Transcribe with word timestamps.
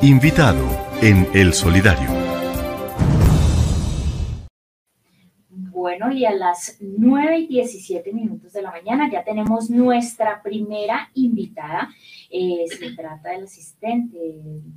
Invitado 0.00 0.64
en 1.02 1.26
El 1.34 1.52
Solidario. 1.52 2.08
Bueno, 5.50 6.12
y 6.12 6.24
a 6.24 6.30
las 6.30 6.76
9 6.80 7.38
y 7.40 7.46
17 7.48 8.12
minutos 8.12 8.52
de 8.52 8.62
la 8.62 8.70
mañana 8.70 9.10
ya 9.10 9.24
tenemos 9.24 9.70
nuestra 9.70 10.40
primera 10.40 11.10
invitada. 11.14 11.88
Eh, 12.30 12.64
se 12.68 12.92
trata 12.92 13.30
del 13.30 13.44
asistente 13.44 14.18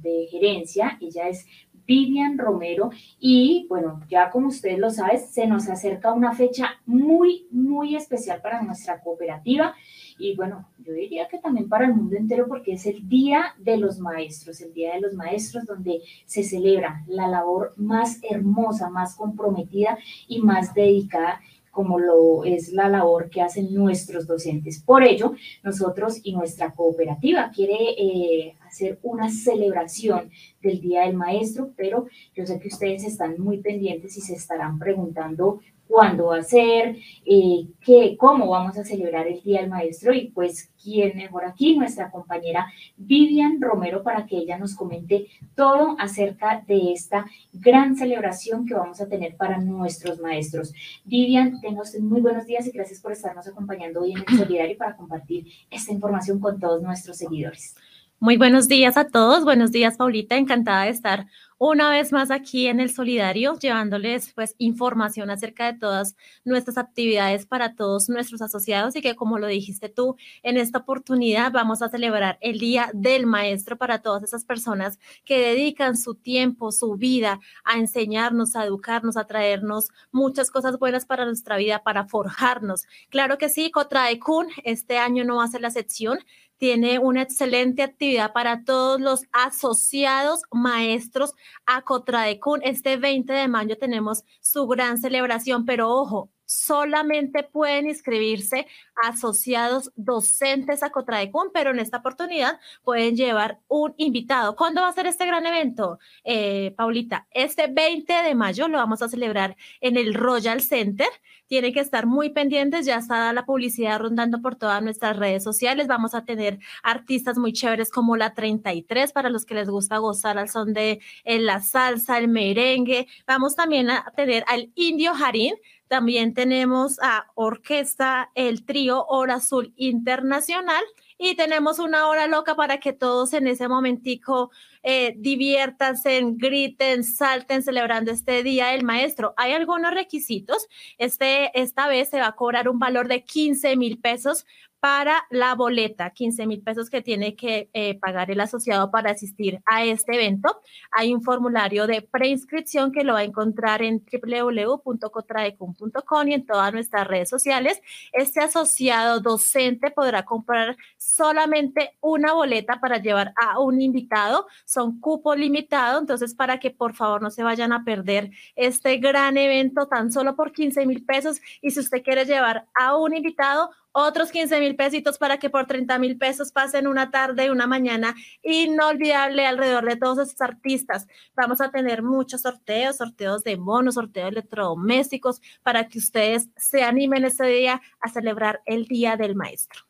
de 0.02 0.28
gerencia. 0.32 0.98
Ella 1.00 1.28
es 1.28 1.46
Vivian 1.92 2.38
Romero. 2.38 2.90
Y 3.20 3.66
bueno, 3.68 4.00
ya 4.10 4.30
como 4.30 4.48
ustedes 4.48 4.80
lo 4.80 4.90
saben, 4.90 5.20
se 5.20 5.46
nos 5.46 5.68
acerca 5.68 6.14
una 6.14 6.34
fecha 6.34 6.70
muy, 6.86 7.48
muy 7.52 7.98
especial 7.98 8.40
para 8.42 8.62
nuestra 8.62 9.02
cooperativa. 9.02 9.76
Y 10.18 10.36
bueno, 10.38 10.70
yo 10.78 10.94
diría 10.94 11.28
que 11.28 11.40
también 11.40 11.68
para 11.68 11.86
el 11.86 11.94
mundo 11.94 12.16
entero 12.16 12.48
porque 12.48 12.74
es 12.74 12.86
el 12.86 13.10
Día 13.10 13.56
de 13.58 13.76
los 13.76 14.00
Maestros, 14.00 14.62
el 14.62 14.74
Día 14.74 14.94
de 14.94 15.02
los 15.02 15.14
Maestros 15.16 15.66
donde 15.66 16.00
se 16.26 16.44
celebra 16.44 17.04
la 17.08 17.28
labor 17.28 17.74
más 17.76 18.20
hermosa, 18.24 18.90
más 18.90 19.16
comprometida 19.16 19.98
y 20.30 20.42
más 20.42 20.74
dedicada 20.74 21.42
como 21.72 22.00
lo 22.00 22.44
es 22.44 22.74
la 22.74 22.90
labor 22.90 23.30
que 23.30 23.42
hacen 23.42 23.74
nuestros 23.74 24.28
docentes. 24.28 24.82
Por 24.82 25.04
ello, 25.04 25.34
nosotros 25.64 26.20
y 26.22 26.34
nuestra 26.34 26.72
cooperativa 26.74 27.50
quiere 27.54 27.78
eh, 27.98 28.56
hacer 28.68 29.00
una 29.02 29.30
celebración 29.30 30.30
del 30.62 30.82
Día 30.82 31.06
del 31.06 31.16
Maestro, 31.16 31.72
pero 31.76 32.08
yo 32.36 32.46
sé 32.46 32.60
que 32.60 32.68
ustedes 32.68 33.04
están 33.04 33.40
muy 33.40 33.58
pendientes 33.60 34.18
y 34.18 34.22
se 34.22 34.36
estarán 34.36 34.78
preguntando 34.78 35.62
cuándo 35.92 36.28
va 36.28 36.38
a 36.38 36.44
ser, 36.44 36.96
eh, 37.26 37.68
qué, 37.82 38.16
cómo 38.18 38.48
vamos 38.48 38.78
a 38.78 38.86
celebrar 38.86 39.28
el 39.28 39.42
Día 39.42 39.60
del 39.60 39.70
Maestro 39.70 40.14
y 40.14 40.30
pues 40.30 40.72
quién 40.82 41.18
mejor 41.18 41.44
aquí, 41.44 41.76
nuestra 41.76 42.10
compañera 42.10 42.66
Vivian 42.96 43.62
Romero, 43.62 44.02
para 44.02 44.26
que 44.26 44.38
ella 44.38 44.58
nos 44.58 44.74
comente 44.74 45.28
todo 45.54 45.98
acerca 46.00 46.64
de 46.66 46.94
esta 46.94 47.26
gran 47.52 47.98
celebración 47.98 48.66
que 48.66 48.74
vamos 48.74 49.02
a 49.02 49.10
tener 49.10 49.36
para 49.36 49.58
nuestros 49.58 50.20
maestros. 50.22 50.74
Vivian, 51.04 51.60
tenga 51.60 51.82
usted 51.82 52.00
muy 52.00 52.22
buenos 52.22 52.46
días 52.46 52.66
y 52.66 52.72
gracias 52.72 53.02
por 53.02 53.12
estarnos 53.12 53.46
acompañando 53.46 54.00
hoy 54.02 54.14
en 54.14 54.20
el 54.20 54.38
Solidario 54.38 54.78
para 54.78 54.96
compartir 54.96 55.46
esta 55.70 55.92
información 55.92 56.40
con 56.40 56.58
todos 56.58 56.82
nuestros 56.82 57.18
seguidores. 57.18 57.76
Muy 58.22 58.38
buenos 58.38 58.68
días 58.70 58.96
a 58.98 59.08
todos. 59.08 59.44
Buenos 59.44 59.72
días, 59.72 59.98
Paulita. 59.98 60.38
Encantada 60.38 60.84
de 60.84 60.92
estar 60.92 61.26
una 61.64 61.92
vez 61.92 62.12
más 62.12 62.32
aquí 62.32 62.66
en 62.66 62.80
el 62.80 62.90
Solidario, 62.90 63.56
llevándoles 63.60 64.34
pues 64.34 64.56
información 64.58 65.30
acerca 65.30 65.72
de 65.72 65.78
todas 65.78 66.16
nuestras 66.44 66.80
actividades 66.80 67.46
para 67.46 67.76
todos 67.76 68.10
nuestros 68.10 68.42
asociados 68.42 68.96
y 68.96 69.02
que 69.04 69.16
como 69.16 69.38
lo 69.38 69.46
dijiste 69.46 69.88
tú, 69.88 70.16
en 70.42 70.58
esta 70.58 70.80
oportunidad 70.80 71.52
vamos 71.52 71.84
a 71.84 71.90
celebrar 71.90 72.40
el 72.42 72.58
Día 72.58 72.90
del 72.96 73.28
Maestro 73.28 73.78
para 73.78 74.02
todas 74.02 74.24
esas 74.24 74.44
personas 74.44 74.98
que 75.24 75.38
dedican 75.38 75.98
su 75.98 76.16
tiempo, 76.16 76.72
su 76.72 76.96
vida 76.96 77.40
a 77.64 77.78
enseñarnos, 77.78 78.56
a 78.56 78.66
educarnos, 78.66 79.16
a 79.16 79.28
traernos 79.28 79.90
muchas 80.12 80.50
cosas 80.50 80.80
buenas 80.80 81.06
para 81.06 81.26
nuestra 81.26 81.58
vida, 81.58 81.84
para 81.84 82.08
forjarnos. 82.08 82.88
Claro 83.10 83.38
que 83.38 83.50
sí, 83.50 83.70
Cotraecun, 83.70 84.48
este 84.64 84.98
año 84.98 85.26
no 85.26 85.36
va 85.36 85.44
a 85.44 85.48
ser 85.48 85.62
la 85.62 85.68
excepción 85.68 86.18
tiene 86.62 87.00
una 87.00 87.24
excelente 87.24 87.82
actividad 87.82 88.34
para 88.34 88.64
todos 88.64 89.02
los 89.02 89.24
asociados 89.32 90.44
maestros 90.52 91.34
a 91.66 91.82
Cotradecun. 91.82 92.62
Este 92.64 92.98
20 92.98 93.34
de 93.34 93.48
mayo 93.48 93.80
tenemos 93.80 94.24
su 94.42 94.68
gran 94.68 95.00
celebración, 95.00 95.66
pero 95.66 95.90
ojo, 95.90 96.30
solamente 96.52 97.44
pueden 97.44 97.88
inscribirse 97.88 98.68
asociados 99.04 99.92
docentes 99.96 100.84
a 100.84 100.90
Cotradecun, 100.90 101.50
pero 101.54 101.72
en 101.72 101.80
esta 101.80 101.98
oportunidad 101.98 102.60
pueden 102.84 103.16
llevar 103.16 103.60
un 103.70 103.94
invitado. 103.98 104.56
¿Cuándo 104.58 104.82
va 104.82 104.90
a 104.90 104.94
ser 104.94 105.08
este 105.08 105.26
gran 105.26 105.46
evento, 105.46 106.00
eh, 106.26 106.74
Paulita? 106.76 107.26
Este 107.32 107.68
20 107.68 108.12
de 108.12 108.36
mayo 108.36 108.68
lo 108.68 108.78
vamos 108.78 109.02
a 109.02 109.08
celebrar 109.08 109.56
en 109.80 109.96
el 109.96 110.14
Royal 110.14 110.62
Center. 110.62 111.08
Tienen 111.48 111.74
que 111.74 111.80
estar 111.80 112.06
muy 112.06 112.30
pendientes, 112.30 112.86
ya 112.86 112.98
está 112.98 113.32
la 113.32 113.46
publicidad 113.46 114.00
rondando 114.00 114.42
por 114.42 114.56
todas 114.56 114.84
nuestras 114.84 115.18
redes 115.18 115.44
sociales. 115.44 115.88
Vamos 115.88 116.14
a 116.14 116.26
tener 116.26 116.60
artistas 116.84 117.38
muy 117.38 117.54
chéveres 117.54 117.92
como 117.92 118.18
la 118.18 118.34
33 118.34 119.14
para 119.14 119.30
los 119.30 119.46
que 119.46 119.56
les 119.56 119.70
gusta 119.70 119.98
gozar 119.98 120.38
al 120.38 120.50
son 120.50 120.74
de 120.74 121.00
la 121.26 121.62
salsa, 121.62 122.18
el 122.18 122.28
merengue. 122.28 123.08
Vamos 123.26 123.56
también 123.56 123.90
a 123.90 124.12
tener 124.16 124.44
al 124.48 124.70
Indio 124.76 125.14
Jarín 125.14 125.56
también 125.92 126.34
tenemos 126.34 127.00
a 127.02 127.26
Orquesta, 127.36 128.32
el 128.34 128.64
trío 128.64 129.06
Hora 129.08 129.36
Azul 129.36 129.74
Internacional 129.76 130.82
y 131.18 131.36
tenemos 131.36 131.80
una 131.80 132.08
hora 132.08 132.28
loca 132.28 132.56
para 132.56 132.80
que 132.80 132.94
todos 132.94 133.34
en 133.34 133.46
ese 133.46 133.68
momentico 133.68 134.52
eh, 134.84 135.14
diviértanse, 135.18 136.22
griten, 136.36 137.04
salten 137.04 137.62
celebrando 137.62 138.10
este 138.10 138.42
Día 138.42 138.68
del 138.68 138.86
Maestro. 138.86 139.34
Hay 139.36 139.52
algunos 139.52 139.94
requisitos. 139.94 140.66
Este, 140.98 141.52
esta 141.60 141.90
vez 141.90 142.08
se 142.08 142.22
va 142.22 142.28
a 142.28 142.36
cobrar 142.36 142.70
un 142.70 142.80
valor 142.80 143.10
de 143.10 143.26
15 143.26 143.76
mil 143.76 144.00
pesos 144.00 144.46
para 144.82 145.26
la 145.30 145.54
boleta, 145.54 146.10
15 146.10 146.48
mil 146.48 146.64
pesos 146.64 146.90
que 146.90 147.04
tiene 147.04 147.36
que 147.36 147.70
eh, 147.72 148.00
pagar 148.00 148.32
el 148.32 148.42
asociado 148.42 148.90
para 148.90 149.12
asistir 149.12 149.62
a 149.68 149.86
este 149.86 150.16
evento. 150.16 150.60
Hay 150.92 151.14
un 151.14 151.22
formulario 151.22 151.86
de 151.86 152.02
preinscripción 152.02 152.92
que 152.92 153.04
lo 153.04 153.14
va 153.14 153.20
a 153.20 153.24
encontrar 153.24 153.84
en 153.84 154.04
www.cotradecum.com 154.04 156.28
y 156.28 156.34
en 156.34 156.48
todas 156.48 156.74
nuestras 156.74 157.08
redes 157.08 157.30
sociales. 157.30 157.80
Este 158.12 158.40
asociado 158.40 159.20
docente 159.20 159.92
podrá 159.92 160.26
comprar 160.26 160.76
solamente 160.98 161.92
una 162.02 162.34
boleta 162.34 162.80
para 162.82 162.98
llevar 162.98 163.36
a 163.36 163.60
un 163.60 163.82
invitado. 163.82 164.48
Son 164.66 165.00
cupo 165.00 165.36
limitado, 165.36 166.00
entonces 166.00 166.34
para 166.34 166.60
que 166.60 166.72
por 166.72 166.96
favor 166.96 167.22
no 167.22 167.30
se 167.30 167.44
vayan 167.44 167.72
a 167.72 167.84
perder 167.84 168.32
este 168.56 168.98
gran 168.98 169.38
evento 169.38 169.88
tan 169.88 170.12
solo 170.12 170.36
por 170.36 170.52
15 170.52 170.88
mil 170.88 171.06
pesos. 171.06 171.40
Y 171.62 171.70
si 171.70 171.82
usted 171.82 172.02
quiere 172.02 172.26
llevar 172.26 172.66
a 172.74 172.96
un 172.96 173.16
invitado, 173.16 173.70
otros 173.92 174.32
15 174.32 174.60
mil 174.60 174.76
pesitos 174.76 175.18
para 175.18 175.38
que 175.38 175.50
por 175.50 175.68
30 175.68 176.00
mil 176.00 176.18
pesos 176.18 176.52
pasen 176.52 176.88
una 176.88 177.12
tarde, 177.12 177.52
una 177.52 177.68
mañana 177.68 178.16
inolvidable 178.42 179.46
alrededor 179.46 179.86
de 179.86 179.96
todos 179.96 180.20
esos 180.20 180.42
artistas. 180.42 181.08
Vamos 181.36 181.62
a 181.62 181.72
tener 181.72 182.04
muchos 182.04 182.42
sorteos, 182.42 182.98
sorteos 182.98 183.44
de 183.44 183.58
monos, 183.58 183.96
sorteos 183.96 184.32
electrodomésticos, 184.32 185.42
para 185.64 185.88
que 185.88 186.00
ustedes 186.00 186.50
se 186.58 186.84
animen 186.84 187.26
ese 187.26 187.46
día 187.46 187.82
a 188.00 188.10
celebrar 188.10 188.62
el 188.66 188.86
Día 188.86 189.18
del 189.18 189.36
Maestro. 189.36 189.82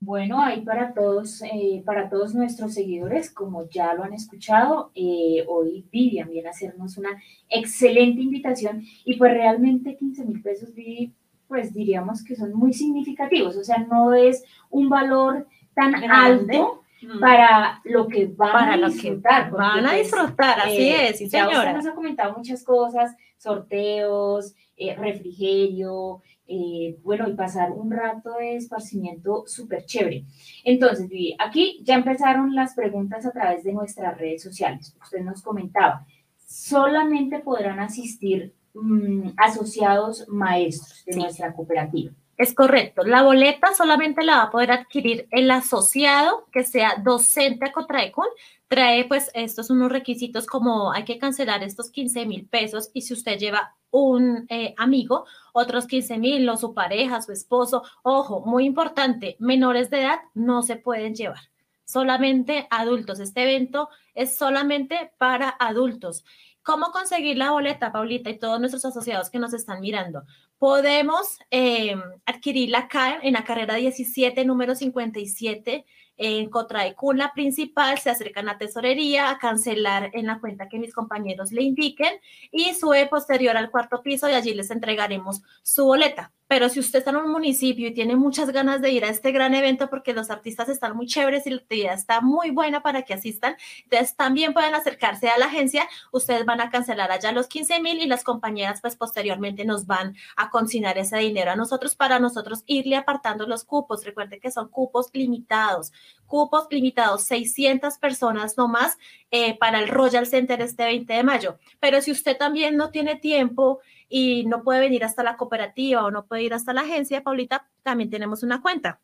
Bueno, 0.00 0.42
ahí 0.42 0.60
para 0.60 0.92
todos, 0.92 1.40
eh, 1.42 1.82
para 1.86 2.10
todos 2.10 2.34
nuestros 2.34 2.74
seguidores, 2.74 3.30
como 3.30 3.66
ya 3.70 3.94
lo 3.94 4.04
han 4.04 4.12
escuchado, 4.12 4.90
eh, 4.94 5.42
hoy 5.48 5.86
Vivian 5.90 6.28
viene 6.28 6.48
a 6.48 6.50
hacernos 6.50 6.98
una 6.98 7.22
excelente 7.48 8.20
invitación 8.20 8.82
y 9.06 9.16
pues 9.16 9.32
realmente 9.32 9.96
15 9.96 10.26
mil 10.26 10.42
pesos, 10.42 10.74
Vivi, 10.74 11.14
pues 11.54 11.72
diríamos 11.72 12.24
que 12.24 12.34
son 12.34 12.52
muy 12.52 12.72
significativos, 12.72 13.56
o 13.56 13.62
sea, 13.62 13.78
no 13.78 14.12
es 14.12 14.42
un 14.70 14.88
valor 14.88 15.46
tan 15.72 15.94
alto 16.10 16.82
mm. 17.00 17.20
para 17.20 17.80
lo 17.84 18.08
que 18.08 18.26
van 18.26 18.82
a 18.82 18.88
disfrutar. 18.88 19.52
van 19.52 19.86
a 19.86 19.90
pues, 19.90 20.02
disfrutar, 20.02 20.58
así 20.58 20.88
eh, 20.88 21.10
es, 21.10 21.18
sí, 21.18 21.28
señora. 21.28 21.58
Usted 21.58 21.74
nos 21.74 21.86
ha 21.86 21.94
comentado 21.94 22.36
muchas 22.36 22.64
cosas, 22.64 23.14
sorteos, 23.38 24.56
eh, 24.76 24.96
refrigerio, 24.96 26.22
eh, 26.48 26.98
bueno, 27.04 27.28
y 27.28 27.34
pasar 27.34 27.70
un 27.70 27.92
rato 27.92 28.32
de 28.36 28.56
esparcimiento 28.56 29.44
súper 29.46 29.84
chévere. 29.84 30.24
Entonces, 30.64 31.08
Vivi, 31.08 31.36
aquí 31.38 31.78
ya 31.84 31.94
empezaron 31.94 32.52
las 32.56 32.74
preguntas 32.74 33.24
a 33.26 33.30
través 33.30 33.62
de 33.62 33.72
nuestras 33.72 34.18
redes 34.18 34.42
sociales. 34.42 34.96
Usted 35.00 35.20
nos 35.20 35.40
comentaba, 35.40 36.04
solamente 36.36 37.38
podrán 37.38 37.78
asistir 37.78 38.52
Mm, 38.74 39.34
asociados 39.36 40.26
maestros 40.28 41.04
de 41.04 41.16
nuestra 41.16 41.52
cooperativa. 41.54 42.12
Es 42.36 42.52
correcto. 42.52 43.04
La 43.04 43.22
boleta 43.22 43.72
solamente 43.72 44.24
la 44.24 44.38
va 44.38 44.42
a 44.44 44.50
poder 44.50 44.72
adquirir 44.72 45.28
el 45.30 45.48
asociado 45.52 46.48
que 46.52 46.64
sea 46.64 46.96
docente 46.96 47.66
a 47.66 47.72
Cotraecon. 47.72 48.26
Trae, 48.66 49.04
pues, 49.04 49.30
estos 49.34 49.70
unos 49.70 49.92
requisitos 49.92 50.46
como 50.46 50.90
hay 50.90 51.04
que 51.04 51.18
cancelar 51.18 51.62
estos 51.62 51.90
15 51.90 52.26
mil 52.26 52.48
pesos 52.48 52.90
y 52.92 53.02
si 53.02 53.12
usted 53.14 53.38
lleva 53.38 53.76
un 53.92 54.46
eh, 54.48 54.74
amigo, 54.76 55.24
otros 55.52 55.86
15 55.86 56.18
mil, 56.18 56.48
o 56.48 56.56
su 56.56 56.74
pareja, 56.74 57.22
su 57.22 57.30
esposo. 57.30 57.84
Ojo, 58.02 58.40
muy 58.44 58.64
importante, 58.64 59.36
menores 59.38 59.88
de 59.90 60.00
edad 60.00 60.18
no 60.34 60.62
se 60.62 60.74
pueden 60.74 61.14
llevar. 61.14 61.53
Solamente 61.84 62.66
adultos. 62.70 63.20
Este 63.20 63.42
evento 63.42 63.88
es 64.14 64.36
solamente 64.36 65.12
para 65.18 65.48
adultos. 65.48 66.24
¿Cómo 66.62 66.92
conseguir 66.92 67.36
la 67.36 67.50
boleta, 67.50 67.92
Paulita, 67.92 68.30
y 68.30 68.38
todos 68.38 68.58
nuestros 68.58 68.84
asociados 68.86 69.28
que 69.28 69.38
nos 69.38 69.52
están 69.52 69.80
mirando? 69.80 70.24
Podemos 70.58 71.38
eh, 71.50 71.94
adquirirla 72.24 72.78
acá 72.78 73.18
en 73.22 73.34
la 73.34 73.44
carrera 73.44 73.74
17, 73.74 74.46
número 74.46 74.74
57, 74.74 75.84
en 76.16 76.48
Cotraecún, 76.48 77.18
la 77.18 77.32
principal, 77.34 77.98
se 77.98 78.08
acercan 78.08 78.48
a 78.48 78.56
tesorería 78.56 79.30
a 79.30 79.38
cancelar 79.38 80.10
en 80.14 80.26
la 80.26 80.38
cuenta 80.40 80.68
que 80.68 80.78
mis 80.78 80.94
compañeros 80.94 81.52
le 81.52 81.62
indiquen 81.62 82.14
y 82.52 82.72
sube 82.74 83.06
posterior 83.08 83.56
al 83.56 83.70
cuarto 83.70 84.00
piso 84.00 84.28
y 84.30 84.32
allí 84.32 84.54
les 84.54 84.70
entregaremos 84.70 85.42
su 85.62 85.84
boleta 85.84 86.32
Pero 86.54 86.68
si 86.68 86.78
usted 86.78 87.00
está 87.00 87.10
en 87.10 87.16
un 87.16 87.32
municipio 87.32 87.88
y 87.88 87.94
tiene 87.94 88.14
muchas 88.14 88.50
ganas 88.50 88.80
de 88.80 88.92
ir 88.92 89.04
a 89.04 89.08
este 89.08 89.32
gran 89.32 89.54
evento 89.54 89.90
porque 89.90 90.12
los 90.12 90.30
artistas 90.30 90.68
están 90.68 90.96
muy 90.96 91.08
chéveres 91.08 91.48
y 91.48 91.50
la 91.50 91.56
actividad 91.56 91.94
está 91.94 92.20
muy 92.20 92.52
buena 92.52 92.80
para 92.80 93.02
que 93.02 93.12
asistan, 93.12 93.56
entonces 93.82 94.14
también 94.14 94.54
pueden 94.54 94.72
acercarse 94.72 95.28
a 95.30 95.36
la 95.36 95.46
agencia, 95.46 95.88
ustedes 96.12 96.44
van 96.44 96.60
a 96.60 96.70
cancelar 96.70 97.10
allá 97.10 97.32
los 97.32 97.48
15 97.48 97.80
mil 97.80 98.00
y 98.00 98.06
las 98.06 98.22
compañeras 98.22 98.80
pues 98.80 98.94
posteriormente 98.94 99.64
nos 99.64 99.88
van 99.88 100.14
a 100.36 100.48
consignar 100.50 100.96
ese 100.96 101.18
dinero 101.18 101.50
a 101.50 101.56
nosotros 101.56 101.96
para 101.96 102.20
nosotros 102.20 102.62
irle 102.66 102.94
apartando 102.94 103.48
los 103.48 103.64
cupos. 103.64 104.04
Recuerde 104.04 104.38
que 104.38 104.52
son 104.52 104.68
cupos 104.68 105.10
limitados, 105.12 105.92
cupos 106.28 106.68
limitados, 106.70 107.24
600 107.24 107.98
personas 107.98 108.56
nomás 108.56 108.96
eh, 109.32 109.58
para 109.58 109.80
el 109.80 109.88
Royal 109.88 110.28
Center 110.28 110.62
este 110.62 110.84
20 110.84 111.12
de 111.12 111.24
mayo. 111.24 111.58
Pero 111.80 112.00
si 112.00 112.12
usted 112.12 112.36
también 112.36 112.76
no 112.76 112.90
tiene 112.90 113.16
tiempo 113.16 113.80
y 114.08 114.44
no 114.46 114.62
puede 114.62 114.80
venir 114.80 115.04
hasta 115.04 115.22
la 115.22 115.36
cooperativa 115.36 116.04
o 116.04 116.10
no 116.10 116.26
puede 116.26 116.42
ir 116.42 116.54
hasta 116.54 116.72
la 116.72 116.82
agencia, 116.82 117.22
Paulita, 117.22 117.68
también 117.82 118.10
tenemos 118.10 118.42
una 118.42 118.60
cuenta. 118.62 119.00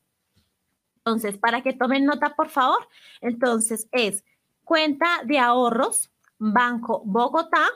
Entonces, 0.99 1.38
para 1.38 1.62
que 1.62 1.73
tomen 1.73 2.05
nota, 2.05 2.37
por 2.37 2.49
favor, 2.49 2.87
entonces 3.20 3.88
es 3.93 4.25
cuenta 4.64 5.23
de 5.25 5.38
ahorros 5.38 6.11
Banco 6.38 7.02
Bogotá 7.05 7.67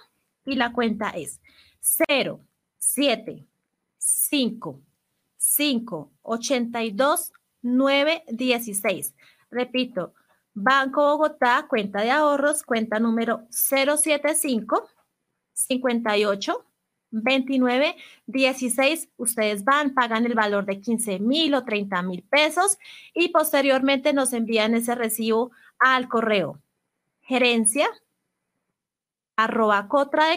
y 0.44 0.56
la 0.56 0.73
cuenta 0.73 1.11
es 1.11 1.41
0, 1.81 2.41
7, 2.79 3.47
5, 3.97 4.81
5, 5.37 6.12
82, 6.23 7.32
9, 7.62 8.25
16. 8.29 9.15
Repito, 9.50 10.15
Banco 10.53 11.03
Bogotá, 11.03 11.67
cuenta 11.69 12.00
de 12.03 12.11
ahorros, 12.11 12.62
cuenta 12.62 13.00
número 13.00 13.47
075 13.50 14.88
58 15.55 16.65
29 17.23 17.97
16. 18.27 19.09
Ustedes 19.17 19.65
van, 19.65 19.95
pagan 19.95 20.27
el 20.27 20.35
valor 20.35 20.67
de 20.67 20.81
15 20.81 21.21
mil 21.21 21.55
o 21.55 21.65
30 21.65 22.03
mil 22.03 22.23
pesos 22.23 22.79
y 23.15 23.29
posteriormente 23.29 24.13
nos 24.13 24.33
envían 24.33 24.75
ese 24.75 24.95
recibo 24.95 25.51
al 25.79 26.09
correo 26.09 26.61
gerencia 27.25 27.89
arroba 29.37 29.89
cotra 29.89 30.29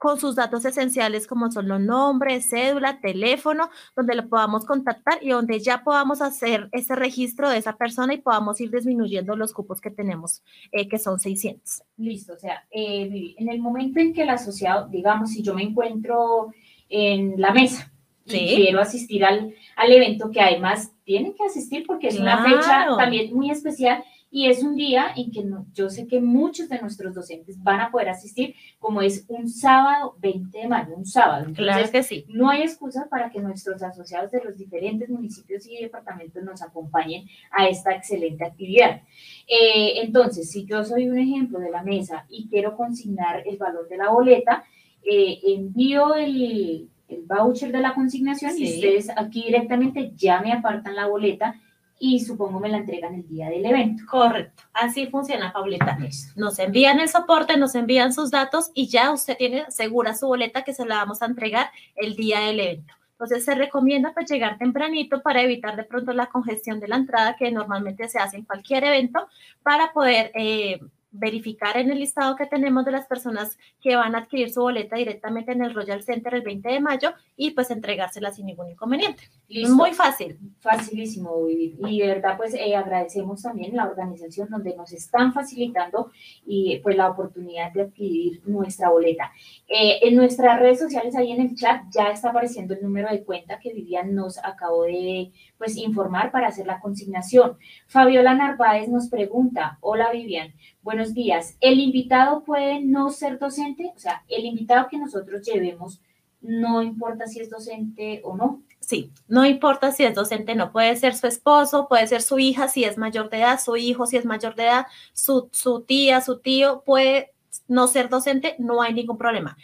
con 0.00 0.18
sus 0.18 0.34
datos 0.34 0.64
esenciales 0.64 1.26
como 1.26 1.52
son 1.52 1.68
los 1.68 1.78
nombres, 1.78 2.48
cédula, 2.48 3.00
teléfono, 3.02 3.68
donde 3.94 4.14
lo 4.14 4.30
podamos 4.30 4.64
contactar 4.64 5.18
y 5.20 5.28
donde 5.28 5.60
ya 5.60 5.84
podamos 5.84 6.22
hacer 6.22 6.70
ese 6.72 6.96
registro 6.96 7.50
de 7.50 7.58
esa 7.58 7.76
persona 7.76 8.14
y 8.14 8.16
podamos 8.16 8.58
ir 8.62 8.70
disminuyendo 8.70 9.36
los 9.36 9.52
cupos 9.52 9.78
que 9.78 9.90
tenemos, 9.90 10.42
eh, 10.72 10.88
que 10.88 10.98
son 10.98 11.20
600. 11.20 11.82
Listo, 11.98 12.32
o 12.32 12.38
sea, 12.38 12.64
eh, 12.70 13.34
en 13.36 13.50
el 13.50 13.60
momento 13.60 14.00
en 14.00 14.14
que 14.14 14.22
el 14.22 14.30
asociado, 14.30 14.88
digamos, 14.88 15.32
si 15.32 15.42
yo 15.42 15.52
me 15.52 15.64
encuentro 15.64 16.50
en 16.88 17.38
la 17.38 17.52
mesa 17.52 17.92
y 18.24 18.56
quiero 18.56 18.80
asistir 18.80 19.22
al, 19.22 19.54
al 19.76 19.92
evento 19.92 20.30
que 20.30 20.40
además 20.40 20.92
tienen 21.04 21.34
que 21.34 21.44
asistir 21.44 21.84
porque 21.86 22.08
es 22.08 22.18
una 22.18 22.42
fecha 22.42 22.86
también 22.96 23.34
muy 23.34 23.50
especial 23.50 24.02
y 24.32 24.46
es 24.46 24.62
un 24.62 24.76
día 24.76 25.08
en 25.16 25.32
que 25.32 25.44
yo 25.72 25.90
sé 25.90 26.06
que 26.06 26.20
muchos 26.20 26.68
de 26.68 26.80
nuestros 26.80 27.14
docentes 27.14 27.60
van 27.62 27.80
a 27.80 27.90
poder 27.90 28.10
asistir, 28.10 28.54
como 28.78 29.02
es 29.02 29.24
un 29.28 29.48
sábado 29.48 30.14
20 30.20 30.56
de 30.56 30.68
mayo, 30.68 30.94
un 30.94 31.04
sábado. 31.04 31.52
claro 31.52 31.90
que 31.90 32.02
sí. 32.04 32.24
No 32.28 32.48
hay 32.48 32.62
excusa 32.62 33.08
para 33.10 33.30
que 33.30 33.40
nuestros 33.40 33.82
asociados 33.82 34.30
de 34.30 34.44
los 34.44 34.56
diferentes 34.56 35.08
municipios 35.08 35.66
y 35.66 35.82
departamentos 35.82 36.44
nos 36.44 36.62
acompañen 36.62 37.26
a 37.50 37.66
esta 37.66 37.92
excelente 37.92 38.44
actividad. 38.44 39.02
Eh, 39.48 40.00
entonces, 40.02 40.48
si 40.48 40.64
yo 40.64 40.84
soy 40.84 41.08
un 41.08 41.18
ejemplo 41.18 41.58
de 41.58 41.70
la 41.70 41.82
mesa 41.82 42.24
y 42.28 42.48
quiero 42.48 42.76
consignar 42.76 43.42
el 43.44 43.56
valor 43.56 43.88
de 43.88 43.96
la 43.96 44.10
boleta, 44.10 44.64
eh, 45.02 45.40
envío 45.44 46.14
el, 46.14 46.88
el, 47.08 47.22
voucher 47.24 47.72
de 47.72 47.80
la 47.80 47.94
consignación 47.94 48.52
y 48.56 48.74
ustedes 48.74 49.10
aquí 49.16 49.44
directamente 49.44 50.12
ya 50.14 50.40
me 50.40 50.52
apartan 50.52 50.94
la 50.94 51.08
boleta 51.08 51.60
y 52.02 52.18
supongo 52.20 52.58
me 52.58 52.70
la 52.70 52.78
entregan 52.78 53.14
el 53.14 53.28
día 53.28 53.50
del 53.50 53.64
evento. 53.64 54.04
Correcto, 54.10 54.62
así 54.72 55.06
funciona, 55.06 55.52
Paulita. 55.52 55.98
Nos 56.34 56.58
envían 56.58 56.98
el 56.98 57.10
soporte, 57.10 57.58
nos 57.58 57.74
envían 57.74 58.14
sus 58.14 58.30
datos 58.30 58.70
y 58.74 58.88
ya 58.88 59.12
usted 59.12 59.36
tiene 59.36 59.70
segura 59.70 60.14
su 60.14 60.26
boleta 60.26 60.64
que 60.64 60.72
se 60.72 60.86
la 60.86 60.96
vamos 60.96 61.20
a 61.20 61.26
entregar 61.26 61.70
el 61.94 62.16
día 62.16 62.40
del 62.40 62.58
evento. 62.58 62.94
Entonces 63.12 63.44
se 63.44 63.54
recomienda 63.54 64.14
pues 64.14 64.30
llegar 64.30 64.56
tempranito 64.56 65.20
para 65.20 65.42
evitar 65.42 65.76
de 65.76 65.84
pronto 65.84 66.14
la 66.14 66.30
congestión 66.30 66.80
de 66.80 66.88
la 66.88 66.96
entrada 66.96 67.36
que 67.36 67.52
normalmente 67.52 68.08
se 68.08 68.18
hace 68.18 68.38
en 68.38 68.44
cualquier 68.44 68.82
evento 68.84 69.28
para 69.62 69.92
poder 69.92 70.32
eh, 70.34 70.80
verificar 71.12 71.76
en 71.76 71.90
el 71.90 71.98
listado 71.98 72.36
que 72.36 72.46
tenemos 72.46 72.84
de 72.84 72.92
las 72.92 73.06
personas 73.06 73.58
que 73.80 73.96
van 73.96 74.14
a 74.14 74.18
adquirir 74.18 74.50
su 74.50 74.60
boleta 74.60 74.96
directamente 74.96 75.52
en 75.52 75.62
el 75.62 75.74
Royal 75.74 76.02
Center 76.02 76.34
el 76.34 76.42
20 76.42 76.68
de 76.68 76.80
mayo 76.80 77.12
y 77.36 77.50
pues 77.50 77.70
entregársela 77.70 78.32
sin 78.32 78.46
ningún 78.46 78.70
inconveniente. 78.70 79.24
Muy 79.70 79.92
fácil. 79.92 80.38
Facilísimo, 80.60 81.48
Y 81.48 82.00
de 82.00 82.06
verdad 82.06 82.36
pues 82.36 82.54
eh, 82.54 82.76
agradecemos 82.76 83.42
también 83.42 83.74
la 83.74 83.86
organización 83.86 84.48
donde 84.48 84.76
nos 84.76 84.92
están 84.92 85.32
facilitando 85.32 86.10
y 86.46 86.78
pues 86.78 86.96
la 86.96 87.10
oportunidad 87.10 87.72
de 87.72 87.82
adquirir 87.82 88.42
nuestra 88.46 88.90
boleta. 88.90 89.32
Eh, 89.68 89.98
en 90.02 90.16
nuestras 90.16 90.60
redes 90.60 90.78
sociales, 90.78 91.16
ahí 91.16 91.32
en 91.32 91.40
el 91.40 91.54
chat, 91.54 91.82
ya 91.90 92.10
está 92.10 92.30
apareciendo 92.30 92.74
el 92.74 92.82
número 92.82 93.08
de 93.10 93.24
cuenta 93.24 93.58
que 93.58 93.72
Vivian 93.72 94.14
nos 94.14 94.38
acabó 94.38 94.84
de 94.84 95.32
pues 95.60 95.76
informar 95.76 96.32
para 96.32 96.48
hacer 96.48 96.66
la 96.66 96.80
consignación. 96.80 97.58
Fabiola 97.86 98.34
Narváez 98.34 98.88
nos 98.88 99.08
pregunta, 99.08 99.76
hola 99.82 100.10
Vivian, 100.10 100.54
buenos 100.82 101.12
días, 101.12 101.58
¿el 101.60 101.80
invitado 101.80 102.44
puede 102.44 102.80
no 102.80 103.10
ser 103.10 103.38
docente? 103.38 103.92
O 103.94 103.98
sea, 103.98 104.24
el 104.28 104.46
invitado 104.46 104.88
que 104.90 104.96
nosotros 104.96 105.42
llevemos, 105.46 106.00
no 106.40 106.82
importa 106.82 107.26
si 107.26 107.40
es 107.40 107.50
docente 107.50 108.22
o 108.24 108.38
no. 108.38 108.62
Sí, 108.80 109.12
no 109.28 109.44
importa 109.44 109.92
si 109.92 110.02
es 110.02 110.14
docente, 110.14 110.54
no 110.54 110.72
puede 110.72 110.96
ser 110.96 111.14
su 111.14 111.26
esposo, 111.26 111.88
puede 111.88 112.06
ser 112.06 112.22
su 112.22 112.38
hija 112.38 112.66
si 112.66 112.84
es 112.84 112.96
mayor 112.96 113.28
de 113.28 113.40
edad, 113.40 113.60
su 113.60 113.76
hijo 113.76 114.06
si 114.06 114.16
es 114.16 114.24
mayor 114.24 114.54
de 114.54 114.62
edad, 114.62 114.86
su, 115.12 115.50
su 115.52 115.82
tía, 115.82 116.22
su 116.22 116.38
tío 116.38 116.82
puede 116.86 117.34
no 117.68 117.86
ser 117.86 118.08
docente, 118.08 118.56
no 118.58 118.80
hay 118.80 118.94
ningún 118.94 119.18
problema. 119.18 119.58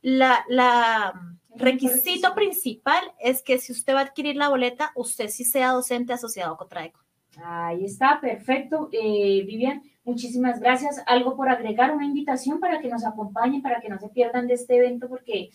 La, 0.00 0.46
la 0.48 1.36
requisito 1.56 2.34
principal 2.34 3.02
es 3.20 3.42
que 3.42 3.58
si 3.58 3.72
usted 3.72 3.94
va 3.94 4.00
a 4.00 4.04
adquirir 4.04 4.36
la 4.36 4.48
boleta, 4.48 4.92
usted 4.94 5.28
sí 5.28 5.44
sea 5.44 5.72
docente 5.72 6.12
asociado 6.12 6.54
a 6.54 6.56
Cotraeco. 6.56 7.00
Ahí 7.42 7.84
está, 7.84 8.20
perfecto. 8.20 8.88
Eh, 8.92 9.42
Vivian, 9.46 9.82
muchísimas 10.04 10.60
gracias. 10.60 11.02
¿Algo 11.06 11.34
por 11.36 11.48
agregar? 11.48 11.94
¿Una 11.94 12.04
invitación 12.04 12.60
para 12.60 12.80
que 12.80 12.88
nos 12.88 13.04
acompañen, 13.04 13.62
para 13.62 13.80
que 13.80 13.88
no 13.88 13.98
se 13.98 14.08
pierdan 14.08 14.46
de 14.46 14.54
este 14.54 14.76
evento? 14.76 15.08
Porque 15.08 15.50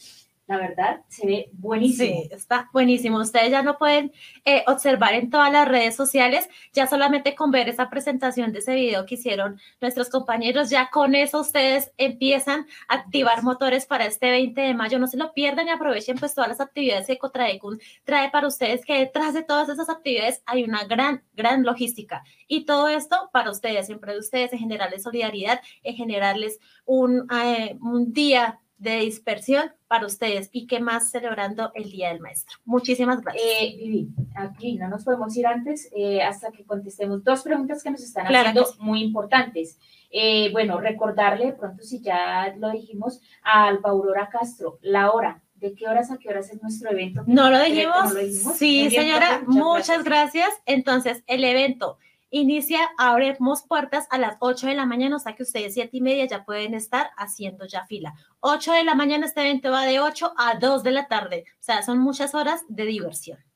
la 0.47 0.57
verdad, 0.57 1.01
se 1.09 1.27
ve 1.27 1.49
buenísimo. 1.51 2.21
Sí, 2.21 2.29
está 2.31 2.69
buenísimo. 2.71 3.17
Ustedes 3.17 3.51
ya 3.51 3.61
no 3.63 3.77
pueden 3.77 4.13
eh, 4.45 4.63
observar 4.67 5.13
en 5.13 5.29
todas 5.29 5.51
las 5.51 5.67
redes 5.67 5.95
sociales, 5.95 6.49
ya 6.71 6.87
solamente 6.87 7.35
con 7.35 7.51
ver 7.51 7.67
esa 7.67 7.89
presentación 7.89 8.53
de 8.53 8.59
ese 8.59 8.73
video 8.73 9.05
que 9.05 9.15
hicieron 9.15 9.59
nuestros 9.81 10.09
compañeros, 10.09 10.69
ya 10.69 10.89
con 10.89 11.15
eso 11.15 11.41
ustedes 11.41 11.91
empiezan 11.97 12.65
a 12.87 12.95
activar 12.95 13.43
motores 13.43 13.85
para 13.85 14.05
este 14.05 14.31
20 14.31 14.61
de 14.61 14.73
mayo. 14.73 14.99
No 14.99 15.07
se 15.07 15.17
lo 15.17 15.33
pierdan 15.33 15.67
y 15.67 15.71
aprovechen 15.71 16.17
pues 16.17 16.33
todas 16.33 16.49
las 16.49 16.61
actividades 16.61 17.07
que 17.07 17.13
Ecotraecun 17.13 17.81
trae 18.05 18.31
para 18.31 18.47
ustedes, 18.47 18.85
que 18.85 18.99
detrás 18.99 19.33
de 19.33 19.43
todas 19.43 19.67
esas 19.67 19.89
actividades 19.89 20.43
hay 20.45 20.63
una 20.63 20.85
gran, 20.85 21.25
gran 21.33 21.63
logística. 21.63 22.23
Y 22.47 22.63
todo 22.65 22.87
esto 22.87 23.29
para 23.33 23.51
ustedes, 23.51 23.87
siempre 23.87 24.13
de 24.13 24.19
ustedes, 24.19 24.53
en 24.53 24.59
generarles 24.59 25.03
solidaridad, 25.03 25.59
en 25.83 25.95
generarles 25.95 26.59
un, 26.85 27.27
eh, 27.33 27.77
un 27.81 28.13
día 28.13 28.61
de 28.77 28.99
dispersión 28.99 29.71
para 29.87 30.05
ustedes 30.05 30.49
y 30.51 30.67
qué 30.67 30.79
más 30.79 31.09
celebrando 31.09 31.71
el 31.73 31.89
Día 31.89 32.09
del 32.09 32.19
Maestro. 32.19 32.57
Muchísimas 32.65 33.21
gracias. 33.21 33.43
Eh, 33.43 33.75
Vivi, 33.77 34.09
aquí 34.35 34.75
no 34.75 34.87
nos 34.87 35.03
podemos 35.03 35.35
ir 35.35 35.47
antes 35.47 35.89
eh, 35.95 36.21
hasta 36.21 36.51
que 36.51 36.63
contestemos 36.65 37.23
dos 37.23 37.41
preguntas 37.41 37.81
que 37.81 37.91
nos 37.91 38.03
están 38.03 38.27
haciendo 38.27 38.67
muy 38.79 39.01
importantes. 39.01 39.79
Eh, 40.11 40.51
bueno, 40.51 40.79
recordarle, 40.79 41.53
pronto 41.53 41.83
si 41.83 42.01
ya 42.01 42.53
lo 42.57 42.69
dijimos, 42.71 43.21
a 43.43 43.67
Alba 43.67 43.89
Aurora 43.89 44.29
Castro, 44.29 44.79
la 44.81 45.11
hora. 45.11 45.41
¿De 45.55 45.73
qué 45.73 45.87
horas 45.87 46.11
a 46.11 46.19
qué 46.19 46.29
horas 46.29 46.51
es 46.51 46.61
nuestro 46.61 46.91
evento? 46.91 47.23
No 47.25 47.49
lo 47.49 47.59
dijimos. 47.59 48.13
Sí, 48.55 48.91
señora, 48.91 49.41
muchas 49.47 50.03
gracias. 50.03 50.49
Entonces, 50.67 51.23
el 51.25 51.43
evento 51.43 51.97
Inicia, 52.29 52.79
abrimos 52.97 53.63
puertas 53.63 54.05
a 54.09 54.17
las 54.17 54.35
8 54.39 54.67
de 54.67 54.75
la 54.75 54.85
mañana, 54.85 55.15
o 55.15 55.19
sea 55.19 55.33
que 55.33 55.43
ustedes 55.43 55.73
siete 55.73 55.95
y 55.95 56.01
media 56.01 56.25
ya 56.25 56.43
pueden 56.43 56.73
estar 56.73 57.11
haciendo 57.15 57.65
ya 57.65 57.85
fila. 57.85 58.15
8 58.41 58.73
de 58.73 58.83
la 58.83 58.95
mañana 58.95 59.25
este 59.25 59.41
evento 59.41 59.71
va 59.71 59.85
de 59.85 60.01
8 60.01 60.33
a 60.37 60.55
2 60.59 60.83
de 60.83 60.91
la 60.91 61.07
tarde, 61.07 61.45
o 61.53 61.63
sea, 61.63 61.81
son 61.83 61.99
muchas 61.99 62.35
horas 62.35 62.65
de 62.67 62.85
diversión. 62.85 63.46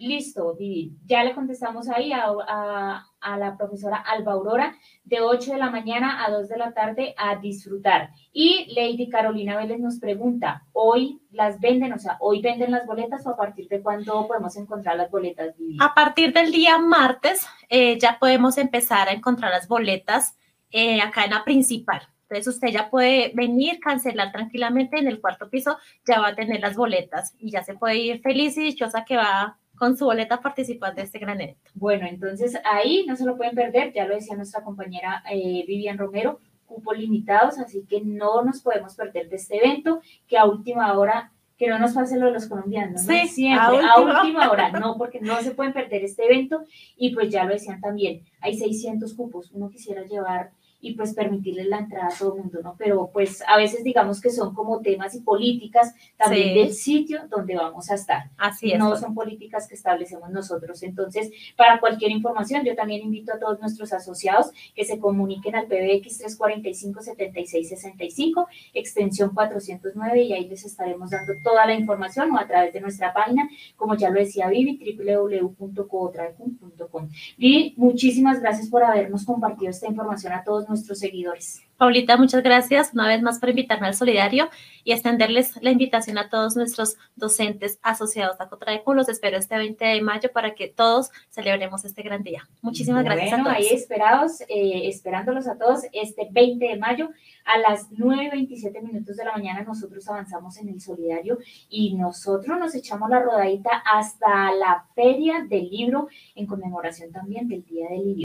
Listo, 0.00 0.54
Vivi. 0.56 0.96
Ya 1.04 1.22
le 1.24 1.34
contestamos 1.34 1.88
ahí 1.88 2.10
a, 2.12 3.04
la 3.38 3.56
profesora 3.56 3.98
Alba 3.98 4.32
Aurora 4.32 4.74
de 5.04 5.20
8 5.20 5.52
de 5.52 5.58
la 5.58 5.70
mañana 5.70 6.24
a 6.24 6.30
2 6.30 6.48
de 6.48 6.56
la 6.56 6.72
tarde 6.72 7.14
a 7.18 7.36
disfrutar. 7.36 8.10
Y 8.32 8.72
Lady 8.74 9.08
Carolina 9.10 9.56
Vélez 9.58 9.78
nos 9.78 9.98
pregunta, 9.98 10.64
¿hoy 10.72 11.20
las 11.30 11.60
venden? 11.60 11.92
O 11.92 11.98
sea, 11.98 12.16
¿hoy 12.20 12.40
venden 12.40 12.70
las 12.70 12.86
boletas 12.86 13.26
o 13.26 13.30
a 13.30 13.36
partir 13.36 13.68
de 13.68 13.82
cuándo 13.82 14.26
podemos 14.26 14.56
encontrar 14.56 14.96
las 14.96 15.10
boletas, 15.10 15.56
Vivi? 15.58 15.76
A 15.80 15.94
partir 15.94 16.32
del 16.32 16.50
día 16.50 16.78
martes 16.78 17.46
eh, 17.68 17.98
ya 17.98 18.18
podemos 18.18 18.56
empezar 18.56 19.08
a 19.08 19.12
encontrar 19.12 19.50
las 19.50 19.68
boletas 19.68 20.36
eh, 20.70 21.00
acá 21.02 21.24
en 21.24 21.32
la 21.32 21.44
principal. 21.44 22.00
Entonces 22.22 22.54
usted 22.54 22.68
ya 22.68 22.90
puede 22.90 23.32
venir, 23.34 23.80
cancelar 23.80 24.30
tranquilamente 24.30 24.98
en 24.98 25.08
el 25.08 25.20
cuarto 25.20 25.50
piso, 25.50 25.78
ya 26.06 26.20
va 26.20 26.28
a 26.28 26.34
tener 26.34 26.60
las 26.60 26.76
boletas 26.76 27.34
y 27.38 27.50
ya 27.50 27.64
se 27.64 27.74
puede 27.74 27.96
ir 27.96 28.22
feliz 28.22 28.56
y 28.56 28.62
dichosa 28.62 29.04
que 29.04 29.16
va 29.16 29.58
con 29.80 29.96
su 29.96 30.04
boleta 30.04 30.34
a 30.34 30.40
participar 30.42 30.94
de 30.94 31.00
este 31.00 31.18
gran 31.18 31.40
evento. 31.40 31.70
Bueno, 31.72 32.06
entonces 32.06 32.54
ahí 32.64 33.06
no 33.08 33.16
se 33.16 33.24
lo 33.24 33.38
pueden 33.38 33.54
perder, 33.54 33.94
ya 33.94 34.06
lo 34.06 34.14
decía 34.14 34.36
nuestra 34.36 34.62
compañera 34.62 35.24
eh, 35.32 35.64
Vivian 35.66 35.96
Romero, 35.96 36.38
cupos 36.66 36.98
limitados, 36.98 37.58
así 37.58 37.86
que 37.88 38.02
no 38.02 38.42
nos 38.42 38.60
podemos 38.60 38.94
perder 38.94 39.30
de 39.30 39.36
este 39.36 39.56
evento, 39.56 40.02
que 40.28 40.36
a 40.36 40.44
última 40.44 40.92
hora 40.98 41.32
que 41.56 41.66
no 41.66 41.78
nos 41.78 41.94
pase 41.94 42.18
lo 42.18 42.26
de 42.26 42.32
los 42.32 42.46
colombianos, 42.46 43.06
¿no? 43.06 43.14
Sí, 43.14 43.26
Siempre, 43.28 43.78
a 43.80 44.00
última 44.00 44.50
hora, 44.50 44.70
no, 44.70 44.98
porque 44.98 45.18
no 45.18 45.40
se 45.40 45.52
pueden 45.52 45.72
perder 45.72 46.04
este 46.04 46.26
evento 46.26 46.64
y 46.98 47.14
pues 47.14 47.30
ya 47.30 47.44
lo 47.44 47.54
decían 47.54 47.80
también, 47.80 48.20
hay 48.42 48.58
600 48.58 49.14
cupos, 49.14 49.50
uno 49.52 49.70
quisiera 49.70 50.02
llevar 50.02 50.50
y 50.80 50.94
pues 50.94 51.14
permitirle 51.14 51.64
la 51.64 51.78
entrada 51.78 52.08
a 52.08 52.18
todo 52.18 52.34
el 52.36 52.42
mundo, 52.42 52.60
¿no? 52.62 52.74
Pero 52.78 53.10
pues 53.12 53.42
a 53.46 53.56
veces 53.56 53.84
digamos 53.84 54.20
que 54.20 54.30
son 54.30 54.54
como 54.54 54.80
temas 54.80 55.14
y 55.14 55.20
políticas 55.20 55.94
también 56.16 56.48
Sí. 56.48 56.54
del 56.54 56.72
sitio 56.72 57.20
donde 57.28 57.56
vamos 57.56 57.90
a 57.90 57.94
estar 57.94 58.30
Así 58.38 58.72
es. 58.72 58.78
no 58.78 58.96
son 58.96 59.14
políticas 59.14 59.68
que 59.68 59.74
establecemos 59.74 60.30
nosotros. 60.30 60.82
Entonces, 60.82 61.30
para 61.56 61.80
cualquier 61.80 62.10
información, 62.12 62.64
yo 62.64 62.74
también 62.74 63.02
invito 63.02 63.32
a 63.34 63.38
todos 63.38 63.60
nuestros 63.60 63.92
asociados 63.92 64.50
que 64.74 64.84
se 64.84 64.98
comuniquen 64.98 65.54
al 65.54 65.66
PBX 65.66 66.20
345-7665, 66.38 68.46
extensión 68.74 69.30
409, 69.34 70.22
y 70.22 70.32
ahí 70.32 70.48
les 70.48 70.64
estaremos 70.64 71.10
dando 71.10 71.32
toda 71.42 71.66
la 71.66 71.74
información 71.74 72.30
o 72.32 72.38
a 72.38 72.46
través 72.46 72.72
de 72.72 72.80
nuestra 72.80 73.12
página, 73.12 73.48
como 73.76 73.94
ya 73.96 74.10
lo 74.10 74.18
decía 74.20 74.48
Vivi, 74.48 74.78
www.cootraecum.com. 74.98 77.08
Vivi, 77.38 77.74
muchísimas 77.76 78.40
gracias 78.40 78.68
por 78.68 78.84
habernos 78.84 79.24
compartido 79.24 79.70
esta 79.70 79.86
información 79.86 80.32
a 80.32 80.44
todos 80.44 80.68
nuestros 80.70 80.98
seguidores. 81.00 81.62
Paulita, 81.76 82.18
muchas 82.18 82.42
gracias 82.42 82.90
una 82.92 83.08
vez 83.08 83.22
más 83.22 83.38
por 83.38 83.48
invitarme 83.48 83.86
al 83.86 83.94
Solidario 83.94 84.50
y 84.84 84.92
extenderles 84.92 85.56
la 85.62 85.70
invitación 85.70 86.18
a 86.18 86.28
todos 86.28 86.54
nuestros 86.54 86.96
docentes 87.16 87.78
asociados 87.82 88.38
a 88.38 88.50
Cotraecu. 88.50 88.92
Los 88.92 89.08
espero 89.08 89.38
este 89.38 89.56
20 89.56 89.82
de 89.82 90.02
mayo 90.02 90.30
para 90.30 90.54
que 90.54 90.68
todos 90.68 91.10
celebremos 91.30 91.86
este 91.86 92.02
gran 92.02 92.22
día. 92.22 92.46
Muchísimas 92.60 93.02
gracias 93.02 93.32
a 93.32 93.36
Bueno, 93.36 93.44
todos. 93.44 93.56
ahí 93.56 93.74
esperados, 93.74 94.40
eh, 94.42 94.88
esperándolos 94.88 95.48
a 95.48 95.56
todos 95.56 95.84
este 95.92 96.28
20 96.30 96.66
de 96.66 96.76
mayo 96.76 97.08
a 97.46 97.58
las 97.58 97.90
9.27 97.92 98.82
minutos 98.82 99.16
de 99.16 99.24
la 99.24 99.32
mañana 99.32 99.62
nosotros 99.62 100.06
avanzamos 100.08 100.58
en 100.58 100.68
el 100.68 100.80
solidario 100.82 101.38
y 101.70 101.94
nosotros 101.94 102.58
nos 102.58 102.74
echamos 102.74 103.08
la 103.08 103.20
rodadita 103.20 103.82
hasta 103.90 104.52
la 104.52 104.84
feria 104.94 105.46
del 105.48 105.70
libro 105.70 106.08
en 106.34 106.46
conmemoración 106.46 107.10
también 107.10 107.48
del 107.48 107.64
Día 107.64 107.88
del 107.88 108.04
Libro. 108.04 108.10